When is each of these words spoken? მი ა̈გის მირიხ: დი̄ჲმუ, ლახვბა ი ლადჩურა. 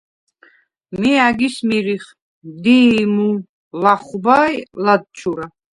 მი 0.99 1.11
ა̈გის 1.27 1.55
მირიხ: 1.67 2.03
დი̄ჲმუ, 2.63 3.29
ლახვბა 3.81 4.39
ი 4.53 4.55
ლადჩურა. 4.83 5.45